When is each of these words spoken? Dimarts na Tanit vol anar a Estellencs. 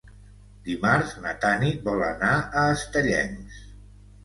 Dimarts 0.67 1.13
na 1.25 1.35
Tanit 1.43 1.85
vol 1.89 2.03
anar 2.07 2.33
a 2.41 2.67
Estellencs. 2.79 3.63